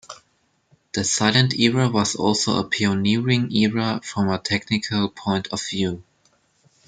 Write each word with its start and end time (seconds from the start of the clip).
The 0.95 1.03
silent 1.03 1.53
era 1.59 1.87
was 1.87 2.15
also 2.15 2.63
pioneering 2.63 3.55
era 3.55 4.01
from 4.03 4.29
a 4.29 4.39
technical 4.39 5.09
point 5.09 5.47
of 5.49 5.61
view. 5.63 6.01